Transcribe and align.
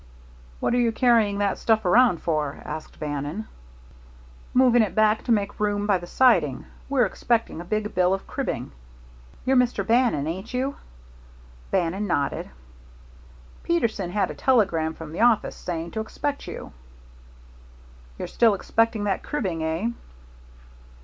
"What 0.59 0.73
are 0.73 0.79
you 0.79 0.91
carrying 0.91 1.37
that 1.37 1.59
stuff 1.59 1.85
around 1.85 2.23
for?" 2.23 2.59
asked 2.65 2.99
Bannon. 2.99 3.47
"Moving 4.51 4.81
it 4.81 4.95
back 4.95 5.23
to 5.25 5.31
make 5.31 5.59
room 5.59 5.85
by 5.85 5.99
the 5.99 6.07
siding. 6.07 6.65
We're 6.89 7.05
expecting 7.05 7.61
a 7.61 7.65
big 7.65 7.93
bill 7.93 8.11
of 8.11 8.25
cribbing. 8.25 8.71
You're 9.45 9.57
Mr. 9.57 9.85
Bannon, 9.85 10.25
ain't 10.25 10.55
you?" 10.55 10.75
Bannon 11.69 12.07
nodded. 12.07 12.49
"Peterson 13.61 14.09
had 14.09 14.31
a 14.31 14.33
telegram 14.33 14.95
from 14.95 15.11
the 15.11 15.21
office 15.21 15.55
saying 15.55 15.91
to 15.91 15.99
expect 16.01 16.47
you." 16.47 16.73
"You're 18.17 18.27
still 18.27 18.55
expecting 18.55 19.03
that 19.03 19.21
cribbing, 19.21 19.63
eh?" 19.63 19.89